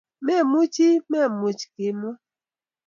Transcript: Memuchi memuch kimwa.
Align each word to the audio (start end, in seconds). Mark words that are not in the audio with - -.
Memuchi 0.25 0.87
memuch 1.09 1.61
kimwa. 1.73 2.11